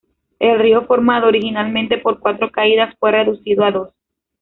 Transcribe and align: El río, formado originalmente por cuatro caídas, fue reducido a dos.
El 0.39 0.57
río, 0.57 0.87
formado 0.87 1.27
originalmente 1.27 1.99
por 1.99 2.17
cuatro 2.19 2.49
caídas, 2.49 2.95
fue 2.99 3.11
reducido 3.11 3.63
a 3.65 3.69
dos. 3.71 3.93